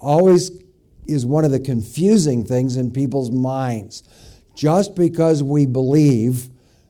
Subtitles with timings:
[0.00, 0.50] always
[1.06, 4.02] is one of the confusing things in people's minds.
[4.54, 6.48] Just because we believe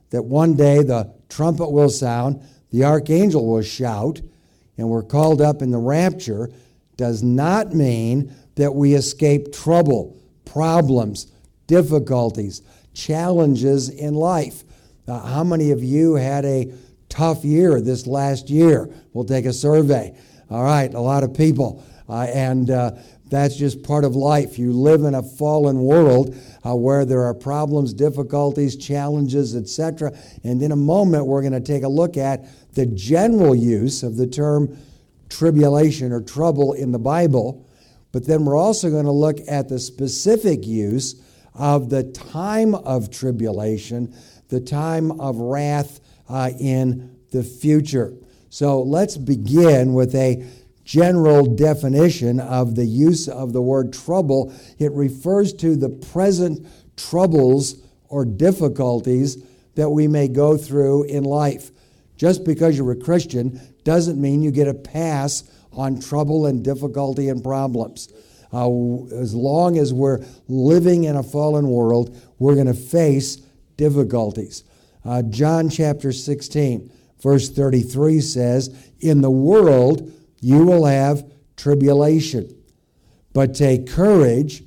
[0.09, 4.21] that one day the trumpet will sound, the archangel will shout,
[4.77, 6.49] and we're called up in the rapture,
[6.95, 11.31] does not mean that we escape trouble, problems,
[11.67, 12.61] difficulties,
[12.93, 14.63] challenges in life.
[15.07, 16.73] Uh, how many of you had a
[17.09, 18.89] tough year this last year?
[19.13, 20.17] We'll take a survey.
[20.49, 21.83] All right, a lot of people.
[22.09, 22.91] Uh, and uh,
[23.25, 24.57] that's just part of life.
[24.57, 30.17] You live in a fallen world uh, where there are problems, difficulties, challenges, etc.
[30.43, 34.15] And in a moment, we're going to take a look at the general use of
[34.15, 34.77] the term
[35.29, 37.67] tribulation or trouble in the Bible.
[38.13, 41.21] But then we're also going to look at the specific use
[41.53, 44.15] of the time of tribulation,
[44.47, 45.99] the time of wrath
[46.29, 48.13] uh, in the future.
[48.49, 50.45] So let's begin with a
[50.87, 54.53] general definition of the use of the word trouble.
[54.79, 57.75] It refers to the present troubles
[58.07, 59.43] or difficulties
[59.75, 61.71] that we may go through in life.
[62.15, 65.43] Just because you're a Christian doesn't mean you get a pass
[65.73, 68.07] on trouble and difficulty and problems.
[68.53, 68.69] Uh,
[69.13, 73.35] as long as we're living in a fallen world, we're going to face
[73.75, 74.63] difficulties.
[75.03, 76.89] Uh, John chapter 16,
[77.21, 82.53] verse 33 says, In the world you will have tribulation.
[83.33, 84.63] But take courage,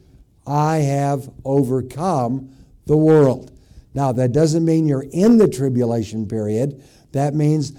[0.46, 2.54] I have overcome
[2.86, 3.52] the world.
[3.94, 6.82] Now, that doesn't mean you're in the tribulation period.
[7.12, 7.72] That means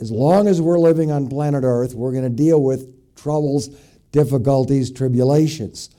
[0.00, 3.68] as long as we're living on planet Earth, we're going to deal with troubles,
[4.10, 5.90] difficulties, tribulations.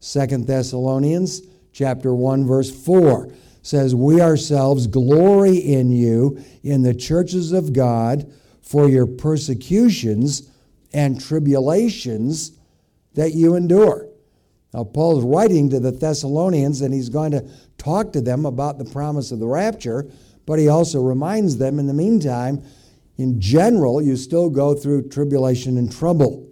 [0.00, 3.30] Second Thessalonians chapter 1 verse 4
[3.62, 10.48] says, "We ourselves glory in you in the churches of God for your persecutions
[10.92, 12.52] and tribulations
[13.14, 14.08] that you endure.
[14.72, 18.84] Now, Paul's writing to the Thessalonians and he's going to talk to them about the
[18.84, 20.10] promise of the rapture,
[20.46, 22.62] but he also reminds them in the meantime,
[23.16, 26.48] in general, you still go through tribulation and trouble.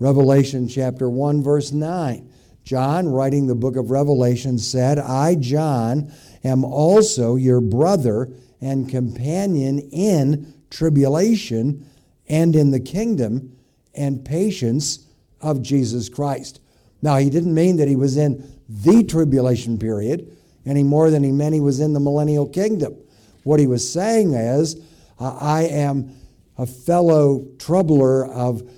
[0.00, 2.30] Revelation chapter 1, verse 9.
[2.64, 6.10] John, writing the book of Revelation, said, I, John,
[6.42, 8.30] am also your brother
[8.60, 11.86] and companion in tribulation
[12.28, 13.56] and in the kingdom
[13.94, 15.06] and patience
[15.40, 16.60] of Jesus Christ.
[17.02, 20.34] Now, he didn't mean that he was in the tribulation period
[20.66, 22.96] any more than he meant he was in the millennial kingdom.
[23.42, 24.80] What he was saying is,
[25.18, 26.16] I am
[26.56, 28.68] a fellow troubler of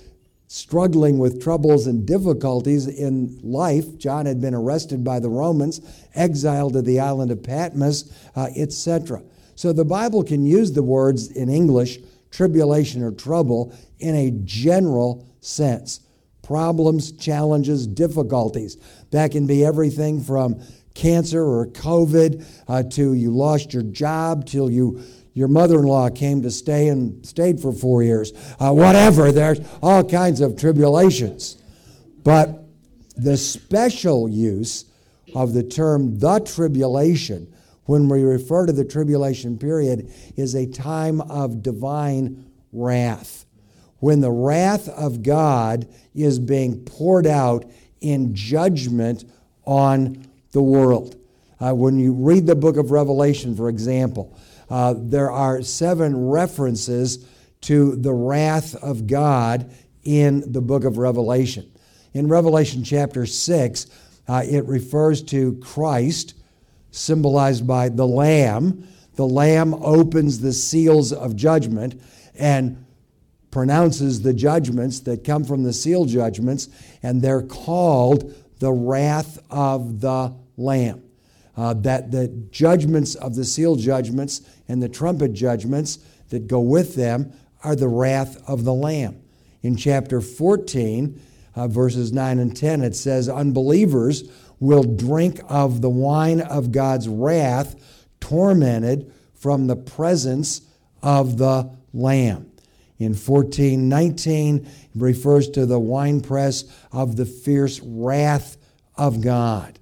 [0.47, 3.97] struggling with troubles and difficulties in life.
[3.97, 5.81] John had been arrested by the Romans,
[6.15, 9.21] exiled to the island of Patmos, uh, etc.
[9.55, 11.99] So the Bible can use the words in English
[12.31, 16.01] tribulation or trouble in a general sense.
[16.43, 18.77] Problems, challenges, difficulties.
[19.11, 20.61] That can be everything from
[20.93, 25.01] cancer or COVID uh, to you lost your job till you
[25.33, 28.33] your mother-in-law came to stay and stayed for four years.
[28.59, 31.61] Uh, whatever, there's all kinds of tribulations.
[32.23, 32.63] But
[33.15, 34.85] the special use
[35.35, 37.53] of the term the tribulation
[37.87, 43.45] when we refer to the tribulation period is a time of divine wrath.
[43.99, 47.65] When the wrath of God is being poured out
[47.99, 49.25] in judgment
[49.65, 51.15] on the world.
[51.59, 54.37] Uh, when you read the book of Revelation, for example,
[54.69, 57.25] uh, there are seven references
[57.61, 61.71] to the wrath of God in the book of Revelation.
[62.13, 63.87] In Revelation chapter 6,
[64.27, 66.33] uh, it refers to Christ
[66.91, 68.87] symbolized by the Lamb.
[69.15, 72.01] The Lamb opens the seals of judgment
[72.35, 72.85] and
[73.51, 76.69] pronounces the judgments that come from the seal judgments,
[77.01, 81.03] and they're called the wrath of the Lamb.
[81.55, 85.97] Uh, that the judgments of the seal judgments and the trumpet judgments
[86.29, 89.19] that go with them are the wrath of the Lamb.
[89.63, 91.19] In chapter 14,
[91.55, 97.07] uh, verses 9 and 10, it says, Unbelievers will drink of the wine of God's
[97.07, 97.75] wrath,
[98.19, 100.61] tormented from the presence
[101.01, 102.51] of the Lamb.
[102.99, 108.57] In 1419, it refers to the winepress of the fierce wrath
[108.95, 109.77] of God.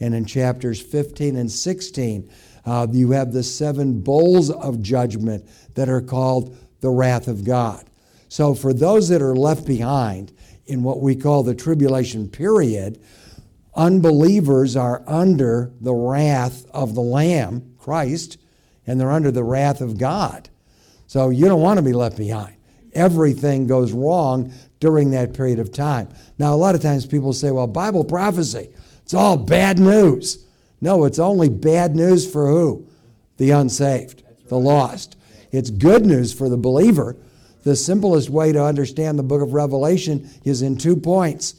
[0.00, 2.30] And in chapters 15 and 16,
[2.66, 7.84] uh, you have the seven bowls of judgment that are called the wrath of God.
[8.28, 10.32] So, for those that are left behind
[10.66, 13.00] in what we call the tribulation period,
[13.78, 18.36] unbelievers are under the wrath of the Lamb, Christ,
[18.86, 20.50] and they're under the wrath of God.
[21.06, 22.56] So, you don't want to be left behind.
[22.92, 26.08] Everything goes wrong during that period of time.
[26.38, 28.68] Now, a lot of times people say, well, Bible prophecy,
[29.02, 30.44] it's all bad news.
[30.80, 32.86] No, it's only bad news for who?
[33.36, 35.16] The unsaved, the lost.
[35.50, 37.16] It's good news for the believer.
[37.62, 41.54] The simplest way to understand the book of Revelation is in two points.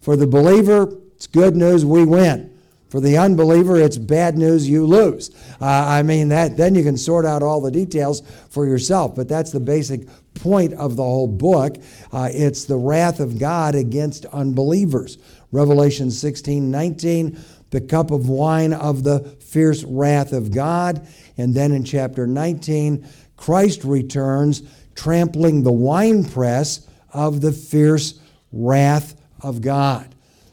[0.00, 2.52] For the believer, it's good news, we win.
[2.88, 5.30] For the unbeliever, it's bad news, you lose.
[5.60, 9.28] Uh, I mean, that then you can sort out all the details for yourself, but
[9.28, 11.76] that's the basic point of the whole book.
[12.12, 15.16] Uh, it's the wrath of God against unbelievers.
[15.52, 17.38] Revelation 16 19
[17.70, 21.06] the cup of wine of the fierce wrath of God.
[21.38, 24.64] And then in chapter 19, Christ returns,
[24.96, 28.18] trampling the winepress of the fierce
[28.50, 30.11] wrath of God.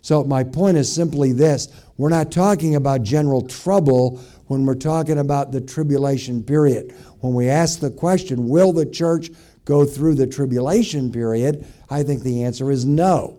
[0.10, 5.20] So, my point is simply this we're not talking about general trouble when we're talking
[5.20, 6.96] about the tribulation period.
[7.20, 9.30] When we ask the question, will the church
[9.66, 11.64] go through the tribulation period?
[11.92, 13.38] I think the answer is no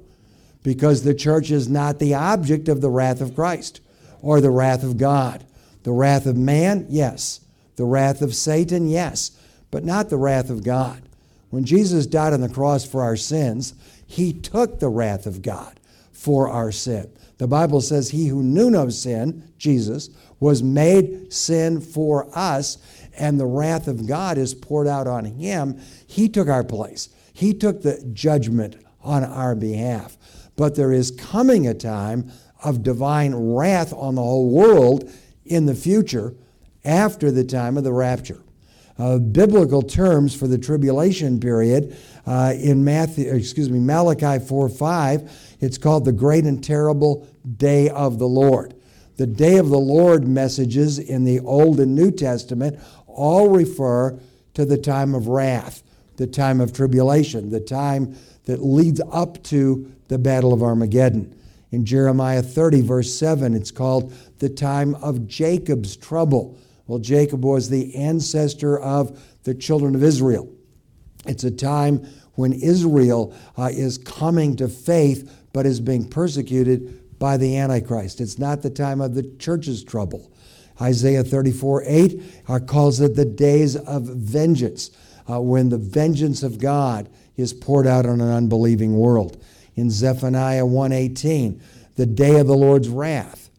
[0.63, 3.81] because the church is not the object of the wrath of Christ
[4.23, 5.45] or the wrath of God.
[5.83, 7.41] The wrath of man, yes.
[7.75, 9.33] The wrath of Satan, yes.
[9.73, 11.03] But not the wrath of God.
[11.49, 13.75] When Jesus died on the cross for our sins,
[14.07, 15.80] he took the wrath of God
[16.21, 17.11] for our sin.
[17.39, 22.77] The Bible says, He who knew no sin, Jesus, was made sin for us,
[23.19, 25.81] and the wrath of God is poured out on him.
[26.07, 30.19] He took our place, He took the judgment on our behalf.
[30.57, 32.31] But there is coming a time
[32.63, 35.11] of divine wrath on the whole world
[35.47, 36.35] in the future
[36.85, 38.43] after the time of the rapture.
[38.99, 41.97] Uh, biblical terms for the tribulation period
[42.31, 47.89] uh, in Matthew, excuse me, Malachi 4 5, it's called the great and terrible day
[47.89, 48.73] of the Lord.
[49.17, 52.79] The day of the Lord messages in the Old and New Testament
[53.09, 54.17] all refer
[54.55, 55.83] to the time of wrath,
[56.19, 61.37] the time of tribulation, the time that leads up to the Battle of Armageddon.
[61.73, 66.57] In Jeremiah 30, verse 7, it's called the time of Jacob's trouble.
[66.87, 70.49] Well, Jacob was the ancestor of the children of Israel.
[71.27, 72.07] It's a time
[72.41, 78.19] when Israel uh, is coming to faith but is being persecuted by the Antichrist.
[78.19, 80.33] It's not the time of the church's trouble.
[80.81, 84.91] Isaiah 34 8 uh, calls it the days of vengeance,
[85.31, 89.43] uh, when the vengeance of God is poured out on an unbelieving world.
[89.77, 91.61] In Zephaniah 1:18,
[91.97, 93.51] the day of the Lord's wrath.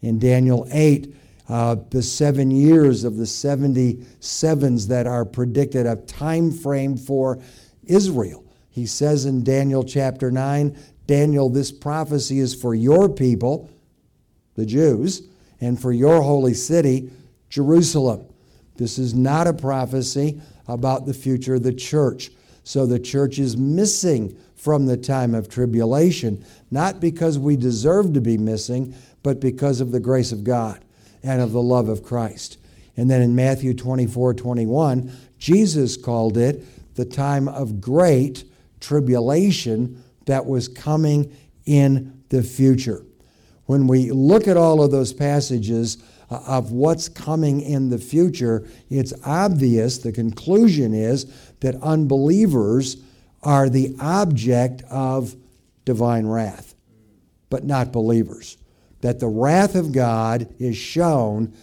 [0.00, 1.14] In Daniel 8,
[1.50, 7.38] uh, the seven years of the 77s that are predicted, a time frame for
[7.90, 8.44] Israel.
[8.70, 10.76] He says in Daniel chapter 9,
[11.06, 13.68] Daniel, this prophecy is for your people,
[14.54, 15.28] the Jews,
[15.60, 17.10] and for your holy city,
[17.48, 18.26] Jerusalem.
[18.76, 22.30] This is not a prophecy about the future of the church.
[22.62, 28.20] So the church is missing from the time of tribulation, not because we deserve to
[28.20, 30.84] be missing, but because of the grace of God
[31.22, 32.58] and of the love of Christ.
[32.96, 36.64] And then in Matthew 24 21, Jesus called it
[37.00, 38.44] the time of great
[38.78, 43.06] tribulation that was coming in the future.
[43.64, 45.96] When we look at all of those passages
[46.30, 51.24] uh, of what's coming in the future, it's obvious, the conclusion is
[51.60, 52.98] that unbelievers
[53.42, 55.34] are the object of
[55.86, 56.74] divine wrath,
[57.48, 58.58] but not believers.
[59.00, 61.54] That the wrath of God is shown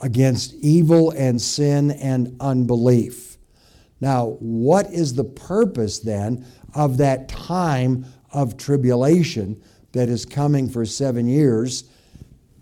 [0.00, 3.29] against evil and sin and unbelief.
[4.00, 9.60] Now, what is the purpose then of that time of tribulation
[9.92, 11.84] that is coming for seven years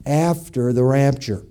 [0.05, 1.45] after the rapture?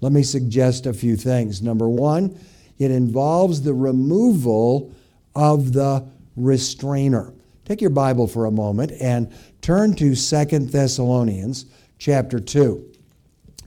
[0.00, 1.62] Let me suggest a few things.
[1.62, 2.38] Number one,
[2.78, 4.92] it involves the removal
[5.34, 7.32] of the restrainer.
[7.64, 11.66] Take your Bible for a moment and turn to Second Thessalonians
[11.98, 12.92] chapter 2.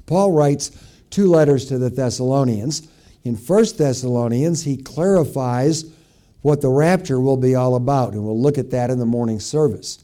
[0.06, 0.72] Paul writes
[1.10, 2.88] two letters to the Thessalonians.
[3.28, 5.84] In First Thessalonians, he clarifies
[6.44, 9.42] what the rapture will be all about, and we'll look at that in the morning
[9.42, 10.00] service.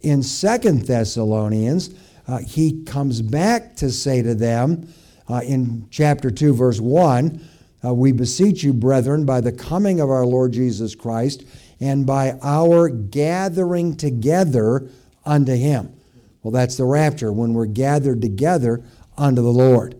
[0.00, 1.94] In Second Thessalonians,
[2.26, 4.92] uh, he comes back to say to them
[5.28, 7.40] uh, in chapter 2, verse 1,
[7.84, 11.44] uh, we beseech you, brethren, by the coming of our Lord Jesus Christ
[11.78, 14.90] and by our gathering together
[15.24, 15.94] unto him.
[16.42, 18.82] Well, that's the rapture, when we're gathered together
[19.16, 19.97] unto the Lord.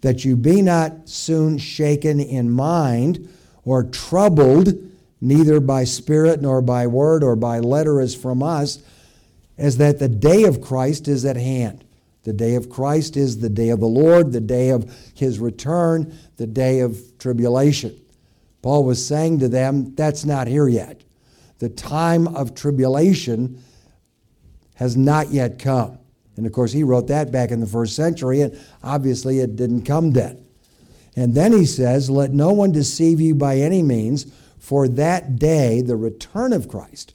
[0.00, 3.28] That you be not soon shaken in mind
[3.64, 4.74] or troubled,
[5.20, 8.80] neither by spirit nor by word or by letter as from us,
[9.56, 11.84] as that the day of Christ is at hand.
[12.22, 16.16] The day of Christ is the day of the Lord, the day of his return,
[16.36, 17.98] the day of tribulation.
[18.62, 21.02] Paul was saying to them, that's not here yet.
[21.58, 23.62] The time of tribulation
[24.74, 25.98] has not yet come.
[26.38, 29.82] And of course, he wrote that back in the first century, and obviously it didn't
[29.82, 30.46] come then.
[31.16, 35.82] And then he says, Let no one deceive you by any means, for that day,
[35.82, 37.12] the return of Christ.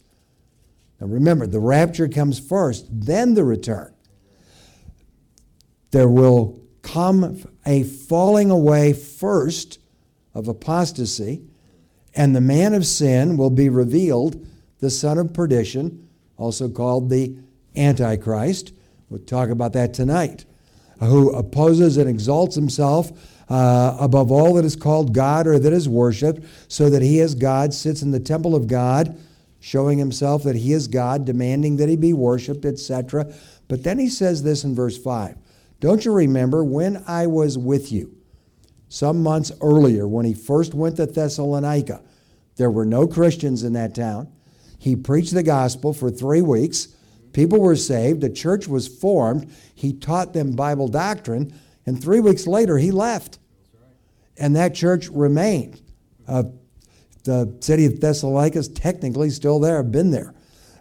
[0.99, 3.93] Now remember, the rapture comes first, then the return.
[5.91, 9.79] There will come a falling away first
[10.33, 11.43] of apostasy,
[12.13, 14.45] and the man of sin will be revealed,
[14.79, 17.37] the son of perdition, also called the
[17.75, 18.73] Antichrist.
[19.09, 20.45] We'll talk about that tonight.
[20.99, 23.11] Who opposes and exalts himself
[23.49, 27.35] uh, above all that is called God or that is worshiped, so that he as
[27.35, 29.19] God sits in the temple of God,
[29.59, 33.33] showing himself that he is God, demanding that he be worshiped, etc.
[33.67, 35.35] But then he says this in verse 5
[35.79, 38.15] Don't you remember when I was with you?
[38.89, 42.01] Some months earlier, when he first went to Thessalonica,
[42.57, 44.31] there were no Christians in that town.
[44.77, 46.89] He preached the gospel for three weeks.
[47.33, 48.21] People were saved.
[48.21, 49.51] the church was formed.
[49.75, 51.53] He taught them Bible doctrine.
[51.85, 53.39] And three weeks later, he left.
[54.37, 55.81] And that church remained.
[56.27, 56.43] Uh,
[57.23, 59.79] the city of Thessalonica is technically still there.
[59.79, 60.33] I've been there.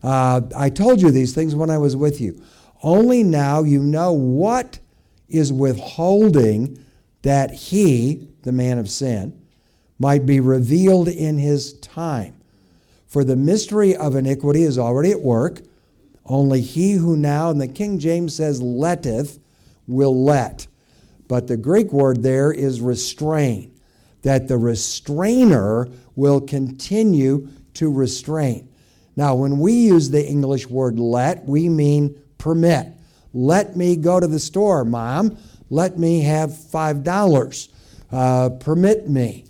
[0.02, 2.42] Uh, I told you these things when I was with you.
[2.82, 4.78] Only now you know what
[5.28, 6.84] is withholding
[7.22, 9.40] that he, the man of sin,
[9.98, 12.34] might be revealed in his time.
[13.06, 15.60] For the mystery of iniquity is already at work.
[16.26, 19.38] Only he who now, and the King James says, letteth,
[19.86, 20.66] will let.
[21.28, 23.72] But the Greek word there is restrain,
[24.22, 28.68] that the restrainer will continue to restrain.
[29.16, 32.88] Now, when we use the English word let, we mean permit.
[33.34, 35.36] Let me go to the store, Mom.
[35.70, 37.68] Let me have $5.
[38.10, 39.46] Uh, permit me.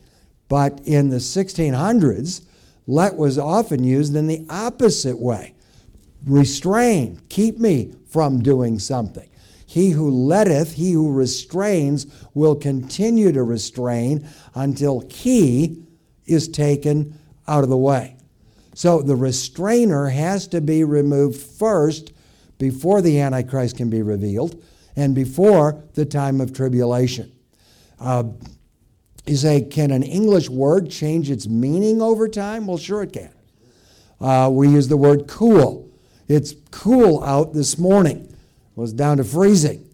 [0.49, 2.45] But in the 1600s,
[2.87, 5.55] let was often used in the opposite way
[6.27, 9.29] restrain, keep me from doing something.
[9.67, 15.83] He who letteth, he who restrains, will continue to restrain until he
[16.27, 18.17] is taken out of the way.
[18.75, 22.13] So the restrainer has to be removed first
[22.59, 24.63] before the Antichrist can be revealed
[24.95, 27.33] and before the time of tribulation.
[27.99, 28.25] Uh,
[29.27, 32.67] you say, can an English word change its meaning over time?
[32.67, 33.33] Well, sure it can.
[34.21, 35.92] Uh, we use the word cool.
[36.29, 38.29] It's cool out this morning.
[38.29, 39.89] It was down to freezing.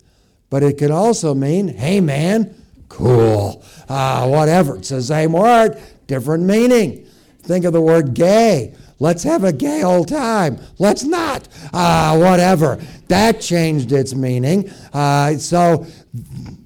[0.51, 2.55] But it could also mean, hey man,
[2.89, 3.65] cool.
[3.89, 4.77] Uh, whatever.
[4.77, 7.07] It's the same word, different meaning.
[7.43, 8.75] Think of the word gay.
[9.01, 10.59] Let's have a gay old time.
[10.79, 11.49] Let's not.
[11.73, 12.77] Uh, whatever.
[13.09, 14.71] That changed its meaning.
[14.93, 15.87] Uh, so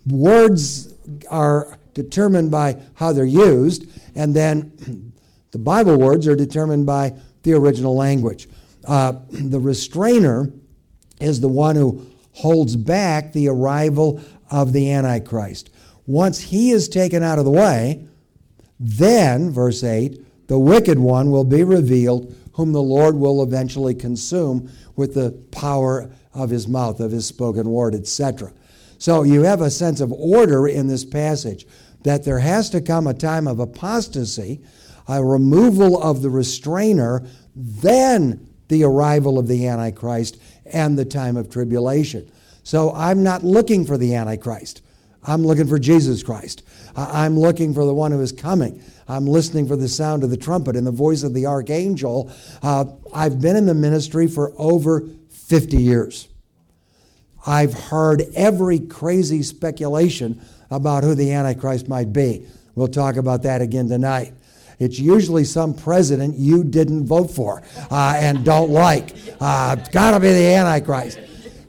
[0.07, 0.95] words
[1.31, 5.13] are determined by how they're used, and then
[5.51, 8.49] the Bible words are determined by the original language.
[8.87, 10.53] Uh, the restrainer
[11.21, 14.21] is the one who holds back the arrival
[14.51, 15.71] of the Antichrist.
[16.07, 18.07] Once he is taken out of the way,
[18.81, 24.71] then, verse 8, the wicked one will be revealed, whom the Lord will eventually consume
[24.97, 28.53] with the power of his mouth, of his spoken word, etc.
[28.99, 31.67] So you have a sense of order in this passage
[32.03, 34.61] that there has to come a time of apostasy,
[35.09, 37.25] a removal of the restrainer,
[37.55, 42.29] then the arrival of the Antichrist and the time of tribulation.
[42.65, 44.81] So I'm not looking for the Antichrist.
[45.25, 46.63] I'm looking for Jesus Christ.
[46.97, 48.83] I'm looking for the one who is coming.
[49.07, 52.33] I'm listening for the sound of the trumpet and the voice of the archangel.
[52.63, 56.29] Uh, I've been in the ministry for over 50 years.
[57.47, 62.47] I've heard every crazy speculation about who the Antichrist might be.
[62.75, 64.33] We'll talk about that again tonight.
[64.83, 69.15] It's usually some president you didn't vote for uh, and don't like.
[69.41, 71.21] Uh, it's got to be the Antichrist.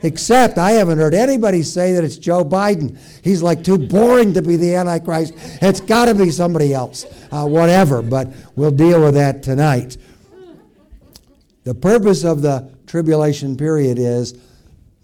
[0.01, 2.97] Except I haven't heard anybody say that it's Joe Biden.
[3.23, 5.33] He's like too boring to be the Antichrist.
[5.61, 7.05] It's got to be somebody else.
[7.31, 9.95] Uh, whatever, but we'll deal with that tonight.
[11.63, 14.33] The purpose of the tribulation period is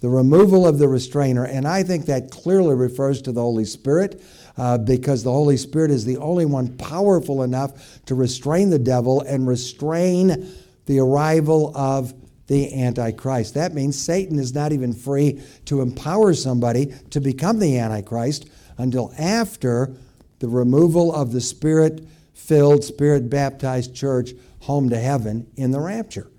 [0.02, 4.22] the removal of the restrainer, and I think that clearly refers to the Holy Spirit.
[4.60, 9.22] Uh, because the Holy Spirit is the only one powerful enough to restrain the devil
[9.22, 10.52] and restrain
[10.86, 12.14] the arrival of
[12.48, 13.54] the Antichrist.
[13.54, 19.14] That means Satan is not even free to empower somebody to become the Antichrist until
[19.18, 19.96] after
[20.40, 26.30] the removal of the Spirit filled, Spirit baptized church home to heaven in the rapture.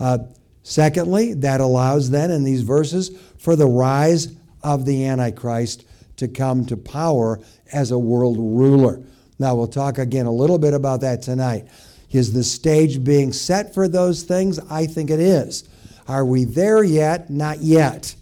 [0.00, 0.18] Uh,
[0.64, 5.84] secondly, that allows then in these verses for the rise of the Antichrist
[6.16, 7.40] to come to power
[7.72, 9.02] as a world ruler.
[9.38, 11.68] Now, we'll talk again a little bit about that tonight.
[12.10, 14.58] Is the stage being set for those things?
[14.70, 15.68] I think it is.
[16.08, 17.28] Are we there yet?
[17.28, 18.14] Not yet.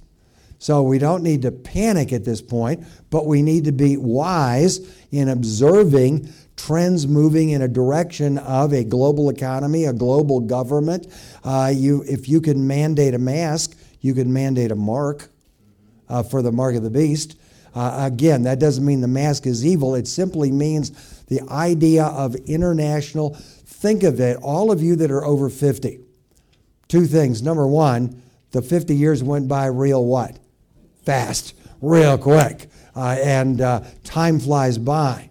[0.58, 4.80] So we don't need to panic at this point, but we need to be wise
[5.12, 11.06] in observing trends moving in a direction of a global economy, a global government.
[11.44, 15.28] Uh, you, if you can mandate a mask, you can mandate a mark
[16.08, 17.36] uh, for the mark of the beast.
[17.76, 19.94] Uh, again, that doesn't mean the mask is evil.
[19.94, 23.34] It simply means the idea of international.
[23.34, 26.00] Think of it, all of you that are over 50.
[26.88, 27.42] Two things.
[27.42, 30.38] Number one, the 50 years went by real what?
[31.04, 31.52] Fast,
[31.82, 32.70] real quick.
[32.94, 35.28] Uh, and uh, time flies by.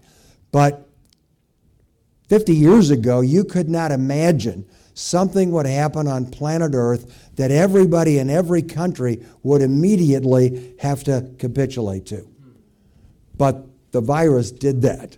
[0.52, 0.88] But
[2.30, 8.20] 50 years ago, you could not imagine something would happen on planet Earth that everybody
[8.20, 12.35] in every country would immediately have to capitulate to.
[13.38, 15.18] But the virus did that.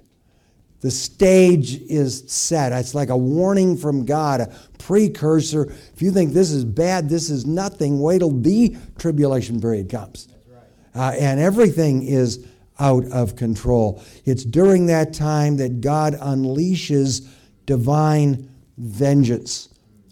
[0.81, 2.71] The stage is set.
[2.71, 5.65] It's like a warning from God, a precursor.
[5.93, 10.27] If you think this is bad, this is nothing, wait till the tribulation period comes.
[10.47, 10.61] Right.
[10.93, 12.45] Uh, and everything is
[12.79, 14.03] out of control.
[14.23, 17.27] It's during that time that God unleashes
[17.65, 19.69] divine vengeance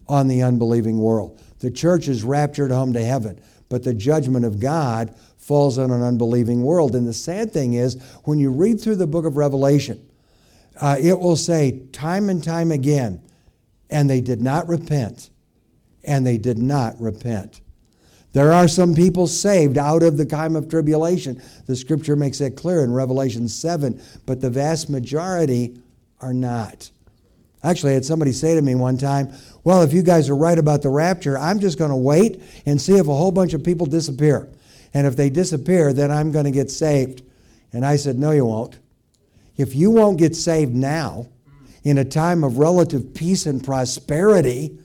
[0.07, 1.39] on the unbelieving world.
[1.59, 5.15] The church is raptured home to heaven, but the judgment of God
[5.45, 6.95] falls on an unbelieving world.
[6.95, 10.03] And the sad thing is, when you read through the book of Revelation,
[10.81, 13.21] uh, it will say time and time again,
[13.91, 15.29] and they did not repent,
[16.03, 17.61] and they did not repent.
[18.33, 21.39] There are some people saved out of the time of tribulation.
[21.67, 25.79] The scripture makes that clear in Revelation 7, but the vast majority
[26.21, 26.89] are not.
[27.63, 29.31] Actually, I had somebody say to me one time,
[29.63, 32.81] Well, if you guys are right about the rapture, I'm just going to wait and
[32.81, 34.49] see if a whole bunch of people disappear.
[34.95, 37.21] And if they disappear, then I'm going to get saved.
[37.73, 38.79] And I said, No, you won't.
[39.57, 41.27] If you won't get saved now,
[41.83, 44.75] in a time of relative peace and prosperity,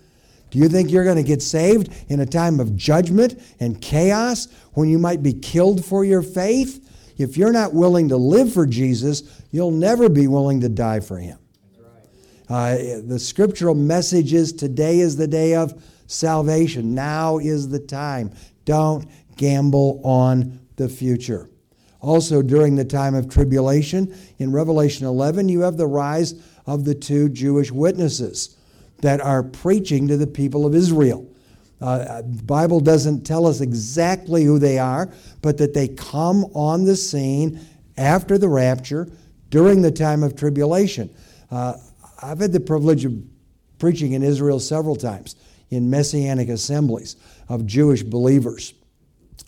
[0.51, 4.49] do you think you're going to get saved in a time of judgment and chaos
[4.75, 6.87] when you might be killed for your faith?
[7.17, 11.19] If you're not willing to live for Jesus, you'll never be willing to die for
[11.19, 11.39] him.
[12.49, 16.95] Uh, the scriptural message is today is the day of salvation.
[16.97, 18.33] Now is the time.
[18.65, 19.09] Don't
[19.41, 21.49] gamble on the future.
[22.01, 26.35] Also, during the time of tribulation, in Revelation 11, you have the rise
[26.67, 28.57] of the two Jewish witnesses
[28.99, 31.27] that are preaching to the people of Israel.
[31.81, 36.85] Uh, the Bible doesn't tell us exactly who they are, but that they come on
[36.85, 37.59] the scene
[37.97, 39.09] after the rapture
[39.49, 41.09] during the time of tribulation.
[41.51, 41.75] Uh,
[42.23, 43.15] I've had the privilege of
[43.79, 45.37] preaching in Israel several times
[45.71, 47.17] in messianic assemblies
[47.49, 48.75] of Jewish believers.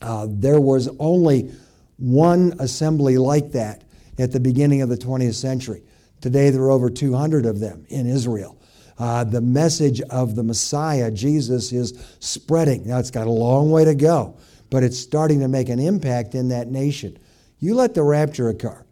[0.03, 1.53] Uh, there was only
[1.97, 3.85] one assembly like that
[4.19, 5.83] at the beginning of the 20th century.
[6.21, 8.59] Today, there are over 200 of them in Israel.
[8.99, 12.87] Uh, the message of the Messiah, Jesus, is spreading.
[12.87, 14.37] Now, it's got a long way to go,
[14.71, 17.19] but it's starting to make an impact in that nation.
[17.59, 18.85] You let the rapture occur.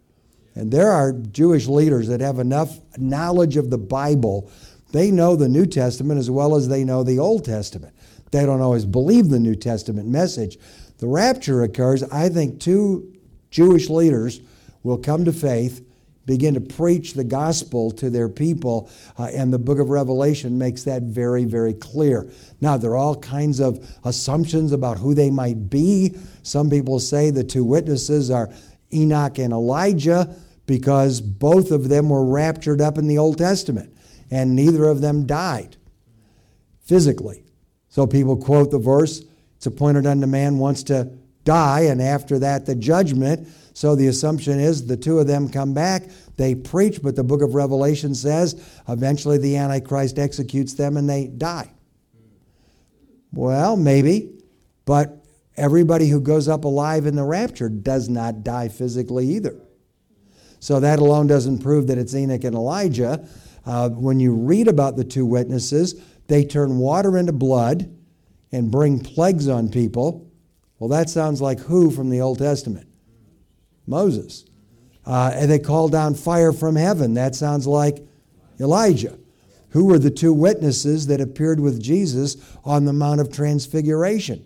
[0.55, 4.51] And there are Jewish leaders that have enough knowledge of the Bible.
[4.91, 7.95] They know the New Testament as well as they know the Old Testament.
[8.31, 10.57] They don't always believe the New Testament message.
[11.01, 13.11] The rapture occurs, I think two
[13.49, 14.39] Jewish leaders
[14.83, 15.83] will come to faith
[16.27, 20.83] begin to preach the gospel to their people, uh, and the book of Revelation makes
[20.83, 22.29] that very, very clear.
[22.61, 26.15] Now, there are all kinds of assumptions about who they might be.
[26.43, 28.49] Some people say the two witnesses are
[28.93, 30.35] Enoch and Elijah
[30.67, 33.91] because both of them were raptured up in the Old Testament,
[34.29, 35.77] and neither of them died
[36.81, 37.43] physically.
[37.89, 39.23] So people quote the verse,
[39.61, 41.07] It's appointed unto man once to
[41.43, 43.47] die, and after that, the judgment.
[43.73, 47.43] So the assumption is the two of them come back, they preach, but the book
[47.43, 51.71] of Revelation says eventually the Antichrist executes them and they die.
[53.31, 54.31] Well, maybe,
[54.85, 55.23] but
[55.55, 59.61] everybody who goes up alive in the rapture does not die physically either.
[60.59, 63.29] So that alone doesn't prove that it's Enoch and Elijah.
[63.63, 67.95] Uh, when you read about the two witnesses, they turn water into blood
[68.51, 70.27] and bring plagues on people
[70.79, 72.87] Well, that sounds like who from the Old Testament?
[73.85, 74.45] Moses.
[75.05, 77.13] Uh, and they called down fire from heaven.
[77.13, 78.03] That sounds like
[78.59, 79.17] Elijah.
[79.69, 82.35] Who were the two witnesses that appeared with Jesus
[82.65, 84.43] on the Mount of Transfiguration?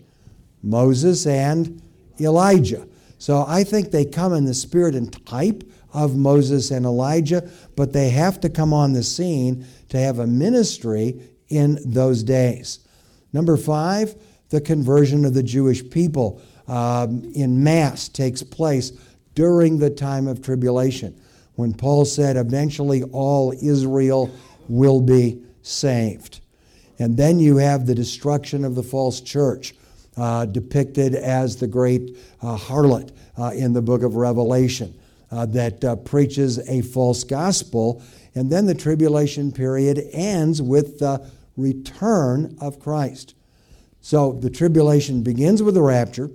[0.62, 1.82] Moses and
[2.20, 2.86] Elijah.
[3.18, 7.92] So I think they come in the spirit and type of Moses and Elijah, but
[7.92, 12.80] they have to come on the scene to have a ministry in those days.
[13.32, 14.14] Number five,
[14.50, 18.92] the conversion of the Jewish people um, in mass takes place
[19.34, 21.20] during the time of tribulation
[21.56, 24.30] when Paul said, eventually all Israel
[24.68, 26.40] will be saved.
[26.98, 29.74] And then you have the destruction of the false church,
[30.16, 34.94] uh, depicted as the great uh, harlot uh, in the book of Revelation
[35.30, 38.02] uh, that uh, preaches a false gospel.
[38.34, 43.34] And then the tribulation period ends with the return of Christ.
[44.00, 46.30] So the tribulation begins with the rapture,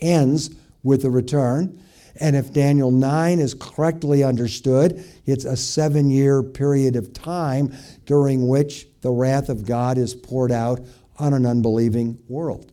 [0.00, 0.50] ends
[0.82, 1.78] with the return.
[2.20, 7.74] And if Daniel 9 is correctly understood, it's a seven year period of time
[8.06, 10.80] during which the wrath of God is poured out
[11.18, 12.72] on an unbelieving world.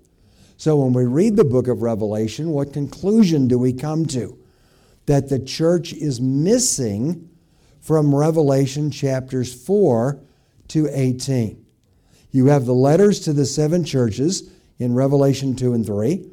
[0.57, 4.37] So when we read the book of Revelation, what conclusion do we come to?
[5.05, 7.29] That the church is missing
[7.79, 10.19] from Revelation chapters 4
[10.69, 11.65] to 18.
[12.31, 16.29] You have the letters to the seven churches in Revelation 2 and 3.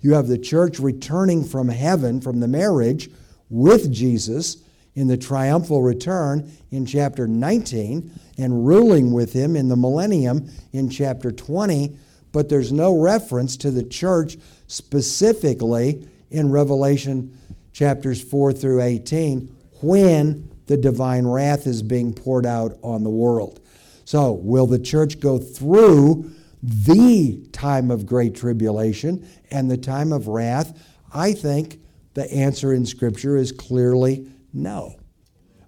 [0.00, 3.10] You have the church returning from heaven, from the marriage
[3.48, 4.58] with Jesus
[4.94, 10.88] in the triumphal return in chapter 19 and ruling with him in the millennium in
[10.88, 11.96] chapter 20
[12.36, 17.34] but there's no reference to the church specifically in Revelation
[17.72, 23.60] chapters 4 through 18 when the divine wrath is being poured out on the world.
[24.06, 26.30] So, will the church go through
[26.62, 30.80] the time of great tribulation and the time of wrath?
[31.12, 31.80] I think
[32.14, 34.94] the answer in Scripture is clearly no.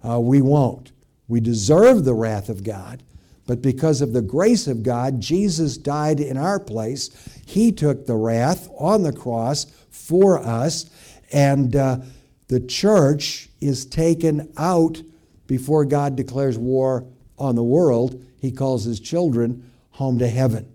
[0.09, 0.92] Uh, we won't.
[1.27, 3.03] We deserve the wrath of God,
[3.48, 7.11] but because of the grace of God, Jesus died in our place.
[7.44, 10.88] He took the wrath on the cross for us,
[11.33, 11.98] and uh,
[12.46, 15.03] the church is taken out
[15.48, 17.05] before God declares war
[17.37, 18.24] on the world.
[18.38, 20.72] He calls his children home to heaven.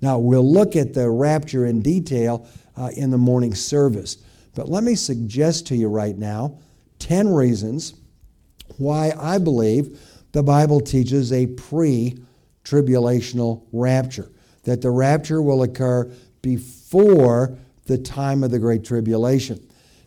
[0.00, 2.46] Now, we'll look at the rapture in detail
[2.76, 4.18] uh, in the morning service.
[4.54, 6.58] But let me suggest to you right now
[6.98, 7.94] 10 reasons
[8.78, 10.00] why I believe
[10.32, 12.18] the Bible teaches a pre
[12.64, 14.30] tribulational rapture,
[14.64, 16.10] that the rapture will occur
[16.42, 19.66] before the time of the Great Tribulation.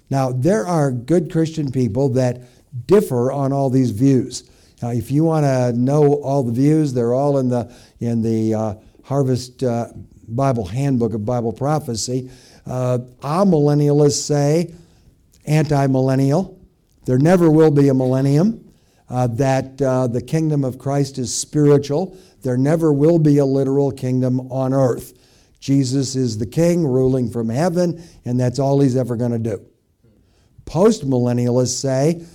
[0.10, 2.42] Now, there are good Christian people that
[2.88, 4.50] differ on all these views.
[4.82, 8.54] Now, if you want to know all the views, they're all in the, in the
[8.54, 9.88] uh, Harvest uh,
[10.28, 12.30] Bible Handbook of Bible Prophecy.
[12.66, 14.74] Uh, amillennialists say,
[15.46, 16.60] anti millennial,
[17.06, 18.72] there never will be a millennium
[19.10, 22.18] uh, that uh, the kingdom of Christ is spiritual.
[22.44, 25.14] There never will be a literal kingdom on earth.
[25.60, 29.66] Jesus is the king ruling from heaven, and that's all he's ever going to do.
[30.66, 32.26] Postmillennialists say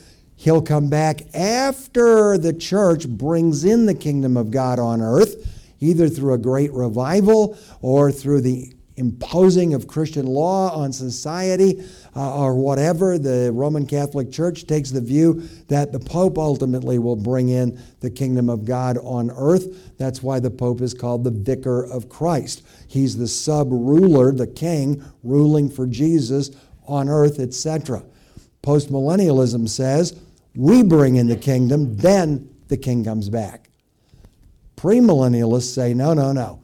[0.43, 6.09] he'll come back after the church brings in the kingdom of God on earth, either
[6.09, 11.85] through a great revival or through the imposing of Christian law on society
[12.17, 13.19] uh, or whatever.
[13.19, 18.11] The Roman Catholic Church takes the view that the Pope ultimately will bring in the
[18.11, 19.97] kingdom of God on earth.
[19.97, 22.65] That's why the Pope is called the Vicar of Christ.
[22.89, 26.51] He's the sub ruler, the king, ruling for Jesus
[26.85, 28.03] on earth, etc.
[28.65, 30.21] Postmillennialism says
[30.55, 33.71] we bring in the kingdom, then the king comes back.
[34.77, 36.61] Premillennialists say no, no, no.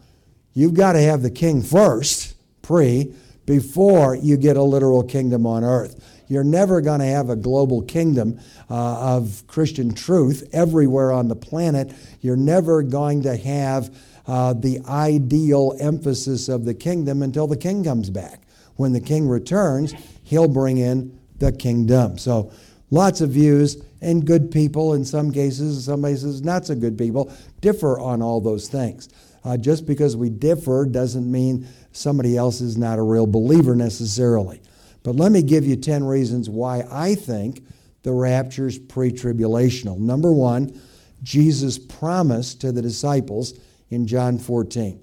[0.52, 3.14] You've got to have the king first, pre,
[3.46, 6.04] before you get a literal kingdom on earth.
[6.28, 11.36] You're never going to have a global kingdom uh, of Christian truth everywhere on the
[11.36, 11.94] planet.
[12.20, 13.96] You're never going to have
[14.26, 18.42] uh, the ideal emphasis of the kingdom until the king comes back.
[18.76, 22.18] When the king returns, he'll bring in the kingdom.
[22.18, 22.52] So,
[22.90, 27.32] lots of views, and good people in some cases, some cases not so good people,
[27.60, 29.08] differ on all those things.
[29.44, 34.60] Uh, just because we differ doesn't mean somebody else is not a real believer necessarily.
[35.02, 37.64] But let me give you 10 reasons why I think
[38.02, 39.98] the rapture is pre tribulational.
[39.98, 40.80] Number one,
[41.22, 43.58] Jesus promised to the disciples
[43.90, 45.02] in John 14.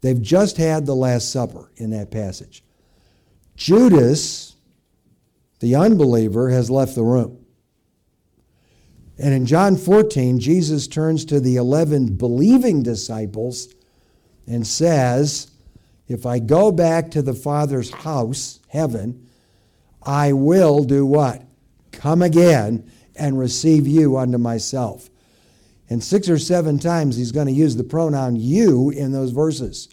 [0.00, 2.64] They've just had the Last Supper in that passage.
[3.56, 4.51] Judas,
[5.62, 7.38] the unbeliever, has left the room.
[9.16, 13.72] And in John 14, Jesus turns to the 11 believing disciples
[14.46, 15.52] and says,
[16.08, 19.28] If I go back to the Father's house, heaven,
[20.02, 21.44] I will do what?
[21.92, 25.10] Come again and receive you unto myself.
[25.88, 29.88] And six or seven times he's going to use the pronoun you in those verses.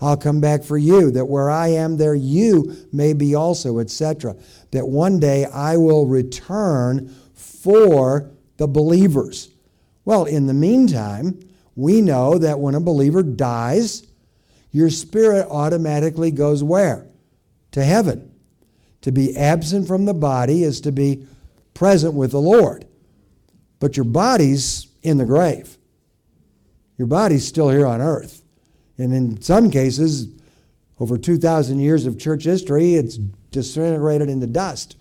[0.00, 4.36] I'll come back for you, that where I am, there you may be also, etc.
[4.74, 9.50] That one day I will return for the believers.
[10.04, 11.38] Well, in the meantime,
[11.76, 14.04] we know that when a believer dies,
[14.72, 17.06] your spirit automatically goes where?
[17.70, 18.34] To heaven.
[19.02, 21.24] To be absent from the body is to be
[21.72, 22.84] present with the Lord.
[23.78, 25.78] But your body's in the grave.
[26.98, 28.42] Your body's still here on earth.
[28.98, 30.26] And in some cases,
[30.98, 33.20] over 2,000 years of church history, it's
[33.54, 34.96] disintegrated into dust.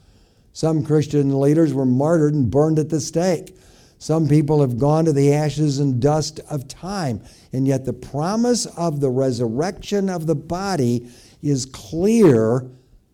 [0.53, 3.57] Some Christian leaders were martyred and burned at the stake.
[3.97, 7.21] Some people have gone to the ashes and dust of time.
[7.51, 11.09] And yet, the promise of the resurrection of the body
[11.41, 12.69] is clear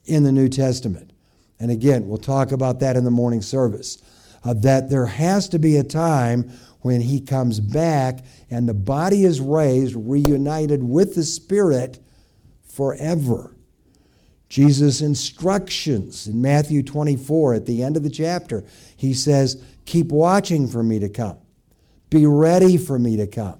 [0.06, 1.14] in the New Testament.
[1.60, 4.00] And again, we'll talk about that in the morning service.
[4.44, 9.26] Uh, that there has to be a time when he comes back and the body
[9.26, 12.00] is raised, reunited with the Spirit
[12.64, 13.54] forever.
[14.50, 18.64] Jesus' instructions in Matthew 24 at the end of the chapter,
[18.98, 21.38] he says, Keep watching for me to come.
[22.10, 23.60] Be ready for me to come.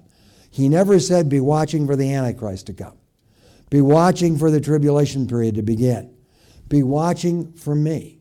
[0.50, 2.98] He never said, Be watching for the Antichrist to come.
[3.70, 6.12] Be watching for the tribulation period to begin.
[6.68, 8.20] Be watching for me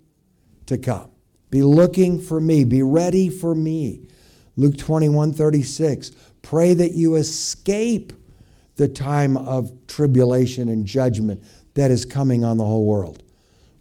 [0.67, 1.09] to come.
[1.49, 2.63] Be looking for me.
[2.63, 4.07] Be ready for me.
[4.55, 6.11] Luke 21 36.
[6.43, 8.13] Pray that you escape
[8.75, 11.43] the time of tribulation and judgment
[11.79, 13.23] that is coming on the whole world.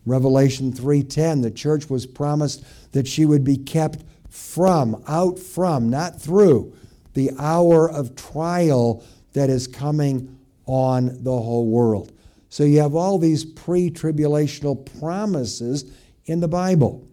[0.06, 6.20] Revelation 3:10 the church was promised that she would be kept from out from not
[6.20, 6.72] through
[7.14, 12.12] the hour of trial that is coming on the whole world.
[12.48, 15.84] So you have all these pre-tribulational promises
[16.26, 17.04] in the Bible.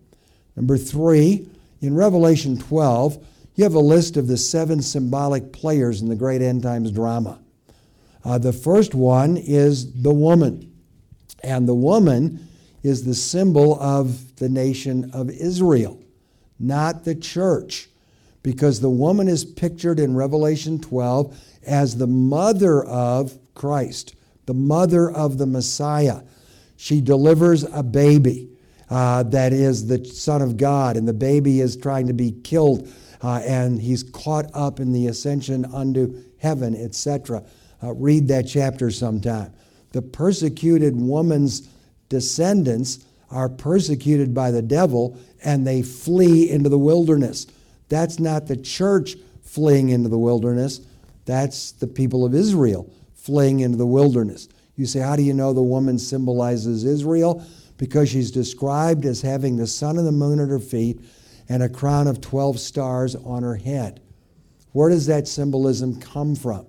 [0.56, 1.50] Number 3,
[1.82, 3.17] in Revelation 12,
[3.56, 7.39] you have a list of the seven symbolic players in the great end times drama.
[8.24, 10.75] Uh, the first one is the woman.
[11.43, 12.48] And the woman
[12.84, 16.00] is the symbol of the nation of Israel,
[16.60, 17.89] not the church.
[18.43, 25.10] Because the woman is pictured in Revelation 12 as the mother of Christ, the mother
[25.10, 26.21] of the Messiah.
[26.78, 28.50] She delivers a baby
[28.88, 32.88] uh, that is the Son of God, and the baby is trying to be killed
[33.26, 37.43] uh, and he's caught up in the ascension unto heaven, etc.
[37.82, 39.52] Uh, read that chapter sometime.
[39.95, 41.69] The persecuted woman's
[42.10, 47.47] descendants are persecuted by the devil and they flee into the wilderness.
[47.88, 50.81] That's not the church fleeing into the wilderness,
[51.23, 54.49] that's the people of Israel fleeing into the wilderness.
[54.75, 57.41] You say, How do you know the woman symbolizes Israel?
[57.77, 60.99] Because she's described as having the sun and the moon at her feet
[61.47, 64.01] and a crown of 12 stars on her head.
[64.73, 66.67] Where does that symbolism come from?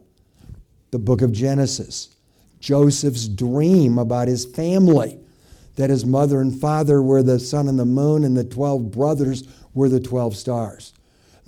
[0.92, 2.15] The book of Genesis.
[2.60, 5.18] Joseph's dream about his family,
[5.76, 9.44] that his mother and father were the sun and the moon, and the 12 brothers
[9.74, 10.92] were the 12 stars.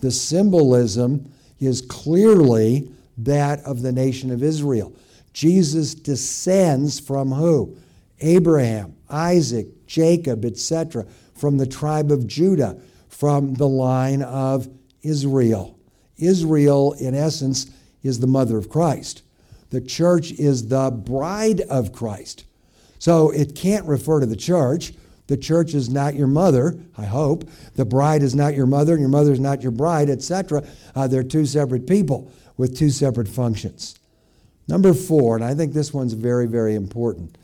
[0.00, 4.94] The symbolism is clearly that of the nation of Israel.
[5.32, 7.76] Jesus descends from who?
[8.20, 12.80] Abraham, Isaac, Jacob, etc., from the tribe of Judah
[13.18, 14.68] from the line of
[15.02, 15.76] Israel.
[16.18, 17.68] Israel, in essence,
[18.04, 19.22] is the mother of Christ.
[19.70, 22.44] The church is the bride of Christ.
[22.98, 24.92] So it can't refer to the church.
[25.26, 27.48] The church is not your mother, I hope.
[27.74, 30.66] The bride is not your mother, and your mother is not your bride, etc.
[30.94, 33.98] Uh, they're two separate people with two separate functions.
[34.66, 37.36] Number four, and I think this one's very, very important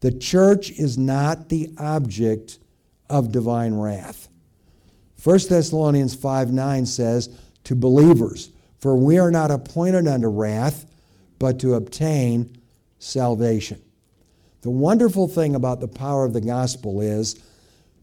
[0.00, 2.58] the church is not the object
[3.08, 4.28] of divine wrath.
[5.22, 7.34] 1 Thessalonians 5 9 says,
[7.64, 10.84] To believers, for we are not appointed unto wrath,
[11.38, 12.56] but to obtain
[12.98, 13.80] salvation.
[14.62, 17.38] The wonderful thing about the power of the gospel is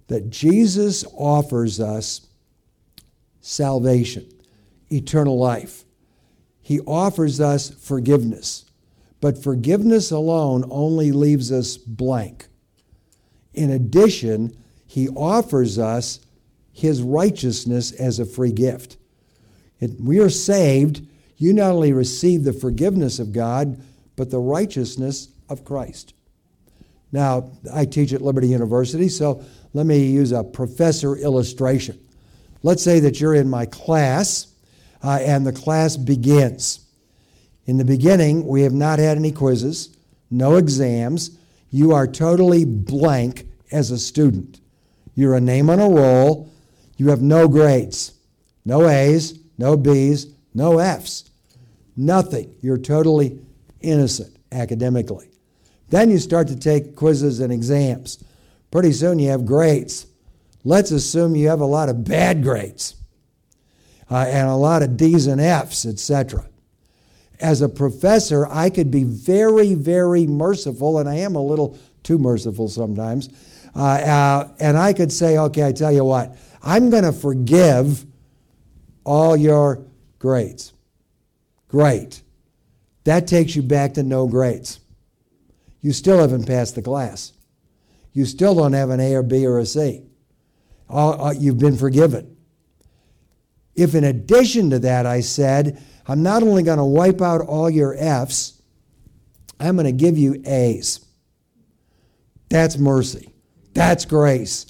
[0.07, 2.27] that Jesus offers us
[3.39, 4.29] salvation,
[4.91, 5.83] eternal life.
[6.61, 8.65] He offers us forgiveness.
[9.21, 12.47] But forgiveness alone only leaves us blank.
[13.53, 16.19] In addition, he offers us
[16.71, 18.97] his righteousness as a free gift.
[19.99, 21.07] We are saved.
[21.41, 23.81] You not only receive the forgiveness of God,
[24.15, 26.13] but the righteousness of Christ.
[27.11, 31.99] Now, I teach at Liberty University, so let me use a professor illustration.
[32.61, 34.53] Let's say that you're in my class
[35.03, 36.85] uh, and the class begins.
[37.65, 39.97] In the beginning, we have not had any quizzes,
[40.29, 41.39] no exams.
[41.71, 44.61] You are totally blank as a student.
[45.15, 46.53] You're a name on a roll.
[46.97, 48.13] You have no grades,
[48.63, 51.30] no A's, no B's, no F's,
[51.95, 52.55] nothing.
[52.61, 53.39] You're totally
[53.81, 55.29] innocent academically.
[55.89, 58.23] Then you start to take quizzes and exams.
[58.71, 60.07] Pretty soon you have grades.
[60.63, 62.95] Let's assume you have a lot of bad grades
[64.09, 66.45] uh, and a lot of D's and F's, etc.
[67.39, 72.17] As a professor, I could be very, very merciful, and I am a little too
[72.17, 73.29] merciful sometimes.
[73.75, 78.05] Uh, uh, and I could say, okay, I tell you what, I'm going to forgive
[79.03, 79.83] all your
[80.19, 80.73] grades.
[81.71, 82.21] Great.
[83.05, 84.81] That takes you back to no grades.
[85.79, 87.31] You still haven't passed the class.
[88.11, 90.03] You still don't have an A or B or a C.
[90.89, 92.35] Uh, you've been forgiven.
[93.73, 97.69] If in addition to that I said, I'm not only going to wipe out all
[97.69, 98.61] your F's,
[99.57, 101.05] I'm going to give you A's.
[102.49, 103.31] That's mercy.
[103.73, 104.65] That's grace.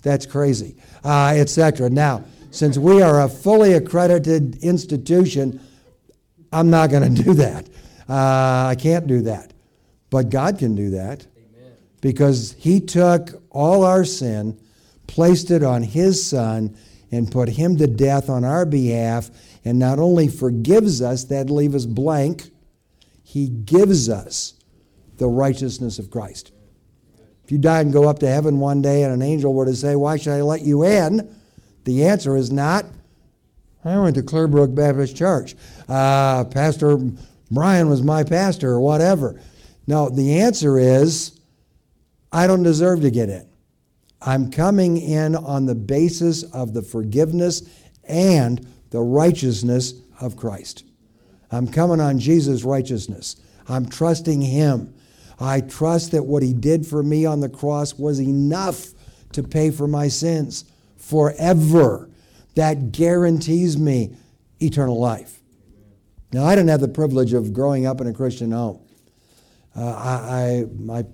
[0.00, 1.90] That's crazy, uh, etc.
[1.90, 5.60] Now, since we are a fully accredited institution,
[6.52, 7.68] I'm not going to do that.
[8.08, 9.52] Uh, I can't do that.
[10.10, 11.72] But God can do that Amen.
[12.00, 14.58] because He took all our sin,
[15.06, 16.76] placed it on His Son,
[17.10, 19.30] and put Him to death on our behalf,
[19.64, 22.50] and not only forgives us, that leave us blank,
[23.22, 24.54] He gives us
[25.16, 26.52] the righteousness of Christ.
[27.44, 29.76] If you die and go up to heaven one day and an angel were to
[29.76, 31.32] say, Why should I let you in?
[31.84, 32.84] The answer is not,
[33.86, 35.54] I went to Clearbrook Baptist Church.
[35.88, 36.98] Uh, pastor
[37.50, 39.40] Brian was my pastor or whatever.
[39.86, 41.38] No, the answer is,
[42.32, 43.48] I don't deserve to get in.
[44.20, 47.62] I'm coming in on the basis of the forgiveness
[48.08, 50.84] and the righteousness of Christ.
[51.52, 53.36] I'm coming on Jesus' righteousness.
[53.68, 54.92] I'm trusting Him.
[55.38, 58.86] I trust that what he did for me on the cross was enough
[59.32, 60.64] to pay for my sins
[60.96, 62.08] forever.
[62.56, 64.16] That guarantees me
[64.60, 65.40] eternal life.
[66.32, 68.80] Now, I didn't have the privilege of growing up in a Christian home.
[69.76, 71.04] Uh, I, I, my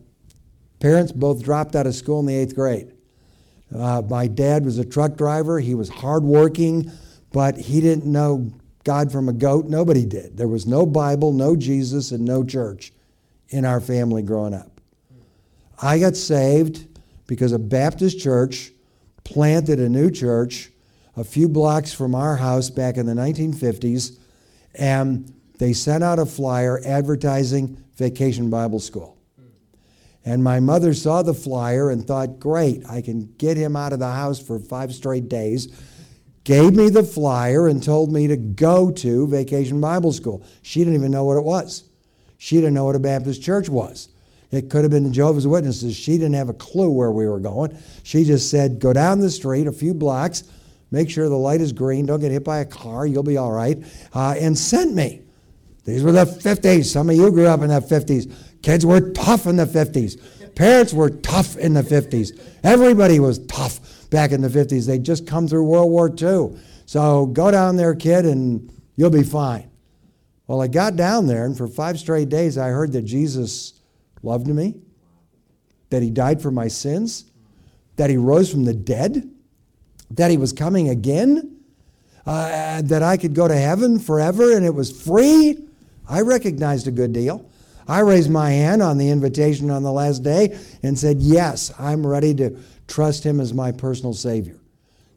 [0.81, 2.93] parents both dropped out of school in the eighth grade.
[3.77, 5.59] Uh, my dad was a truck driver.
[5.59, 6.91] He was hardworking,
[7.33, 8.53] but he didn't know
[8.85, 9.67] God from a goat.
[9.67, 10.37] Nobody did.
[10.37, 12.93] There was no Bible, no Jesus, and no church
[13.49, 14.81] in our family growing up.
[15.81, 16.87] I got saved
[17.27, 18.73] because a Baptist church
[19.25, 20.72] planted a new church
[21.17, 24.19] a few blocks from our house back in the 1950s,
[24.75, 29.19] and they sent out a flyer advertising Vacation Bible School.
[30.25, 33.99] And my mother saw the flyer and thought, great, I can get him out of
[33.99, 35.69] the house for five straight days.
[36.45, 40.45] Gave me the flyer and told me to go to Vacation Bible School.
[40.63, 41.85] She didn't even know what it was.
[42.39, 44.09] She didn't know what a Baptist church was.
[44.51, 45.97] It could have been the Jehovah's Witnesses.
[45.97, 47.77] She didn't have a clue where we were going.
[48.03, 50.45] She just said, go down the street a few blocks,
[50.93, 53.51] make sure the light is green, don't get hit by a car, you'll be all
[53.51, 53.83] right,
[54.15, 55.23] uh, and sent me.
[55.85, 56.85] These were the 50s.
[56.85, 58.33] Some of you grew up in the 50s.
[58.63, 60.55] Kids were tough in the 50s.
[60.55, 62.39] Parents were tough in the 50s.
[62.63, 64.87] Everybody was tough back in the 50s.
[64.87, 66.61] They'd just come through World War II.
[66.87, 69.71] So go down there, kid, and you'll be fine.
[70.47, 73.81] Well, I got down there, and for five straight days, I heard that Jesus
[74.23, 74.77] loved me,
[75.91, 77.25] that he died for my sins,
[77.97, 79.32] that he rose from the dead,
[80.17, 81.57] that he was coming again,
[82.27, 85.59] uh, that I could go to heaven forever and it was free.
[86.09, 87.49] I recognized a good deal.
[87.89, 92.07] I raised my hand on the invitation on the last day and said, Yes, I'm
[92.07, 94.59] ready to trust him as my personal Savior.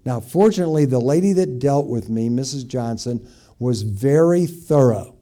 [0.03, 2.67] Now, fortunately, the lady that dealt with me, Mrs.
[2.67, 3.27] Johnson,
[3.60, 5.15] was very thorough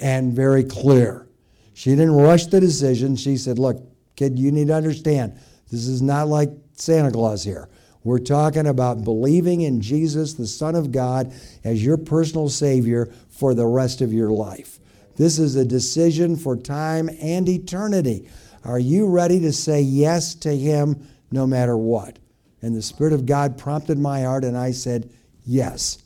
[0.00, 1.26] and very clear.
[1.74, 3.16] She didn't rush the decision.
[3.16, 3.82] She said, Look,
[4.16, 5.38] kid, you need to understand,
[5.70, 7.68] this is not like Santa Claus here.
[8.06, 13.52] We're talking about believing in Jesus, the Son of God, as your personal Savior for
[13.52, 14.78] the rest of your life.
[15.16, 18.28] This is a decision for time and eternity.
[18.64, 22.20] Are you ready to say yes to Him no matter what?
[22.62, 25.10] And the Spirit of God prompted my heart, and I said,
[25.44, 25.98] Yes.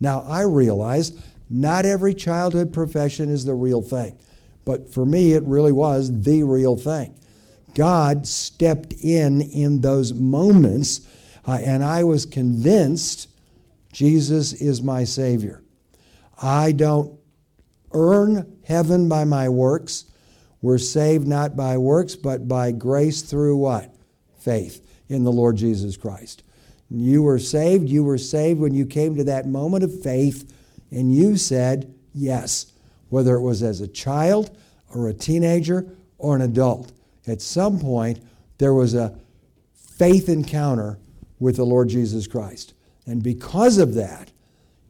[0.00, 1.12] Now I realize
[1.50, 4.18] not every childhood profession is the real thing.
[4.64, 7.14] But for me, it really was the real thing.
[7.74, 11.06] God stepped in in those moments,
[11.46, 13.28] uh, and I was convinced
[13.92, 15.62] Jesus is my Savior.
[16.40, 17.18] I don't
[17.92, 20.06] earn heaven by my works.
[20.60, 23.94] We're saved not by works, but by grace through what?
[24.38, 26.42] Faith in the Lord Jesus Christ.
[26.90, 27.88] You were saved.
[27.88, 30.52] You were saved when you came to that moment of faith
[30.90, 32.72] and you said yes,
[33.08, 34.56] whether it was as a child
[34.94, 35.86] or a teenager
[36.18, 36.92] or an adult.
[37.26, 38.20] At some point,
[38.58, 39.18] there was a
[39.74, 40.98] faith encounter
[41.42, 42.72] with the Lord Jesus Christ.
[43.04, 44.30] And because of that,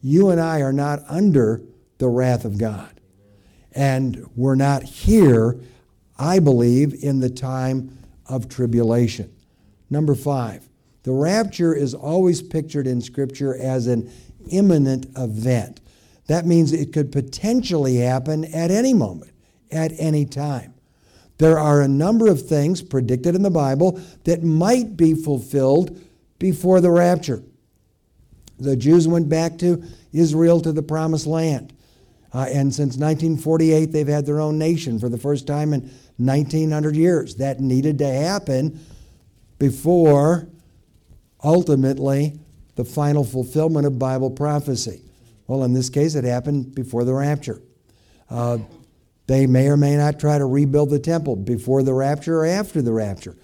[0.02, 1.62] you and I are not under
[1.96, 3.00] the wrath of God.
[3.72, 5.58] And we're not here,
[6.18, 7.96] I believe, in the time
[8.26, 9.34] of tribulation.
[9.88, 10.68] Number five,
[11.04, 14.12] the rapture is always pictured in Scripture as an
[14.50, 15.80] imminent event.
[16.26, 19.32] That means it could potentially happen at any moment,
[19.70, 20.74] at any time.
[21.38, 25.98] There are a number of things predicted in the Bible that might be fulfilled
[26.42, 27.40] before the rapture.
[28.58, 31.72] The Jews went back to Israel to the promised land.
[32.34, 36.96] Uh, and since 1948, they've had their own nation for the first time in 1900
[36.96, 37.36] years.
[37.36, 38.80] That needed to happen
[39.60, 40.48] before
[41.44, 42.40] ultimately
[42.74, 45.02] the final fulfillment of Bible prophecy.
[45.46, 47.62] Well, in this case, it happened before the rapture.
[48.28, 48.58] Uh,
[49.28, 52.82] they may or may not try to rebuild the temple before the rapture or after
[52.82, 53.36] the rapture,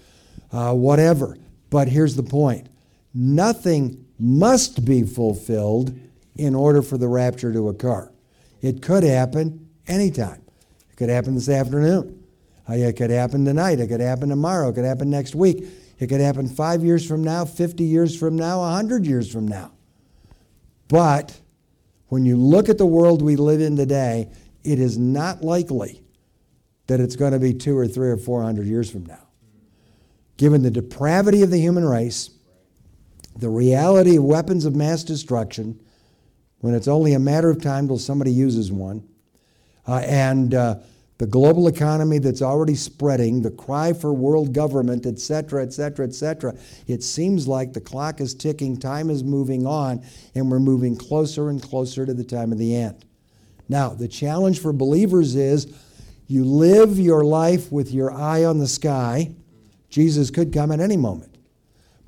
[0.51, 1.37] uh, whatever.
[1.69, 2.68] But here's the point
[3.13, 5.97] nothing must be fulfilled
[6.35, 8.11] in order for the rapture to occur.
[8.61, 10.41] It could happen anytime.
[10.89, 12.23] It could happen this afternoon.
[12.69, 13.79] Uh, it could happen tonight.
[13.79, 14.69] It could happen tomorrow.
[14.69, 15.65] It could happen next week.
[15.99, 19.71] It could happen five years from now, 50 years from now, 100 years from now.
[20.87, 21.39] But
[22.07, 24.29] when you look at the world we live in today,
[24.63, 26.03] it is not likely
[26.87, 29.27] that it's going to be two or three or four hundred years from now.
[30.37, 32.31] Given the depravity of the human race,
[33.39, 35.79] the reality of weapons of mass destruction,
[36.59, 39.07] when it's only a matter of time till somebody uses one,
[39.87, 40.75] uh, and uh,
[41.19, 46.05] the global economy that's already spreading, the cry for world government, et cetera, et cetera,
[46.05, 46.53] et cetera,
[46.87, 50.03] it seems like the clock is ticking, time is moving on,
[50.35, 53.05] and we're moving closer and closer to the time of the end.
[53.67, 55.73] Now, the challenge for believers is
[56.27, 59.31] you live your life with your eye on the sky.
[59.89, 61.28] Jesus could come at any moment,